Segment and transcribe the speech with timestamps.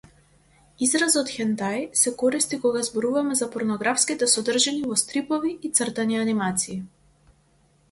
[0.85, 6.83] Изразот хентаи се користи кога зборуваме за порнографските содржини во стрипови и цртани анимации.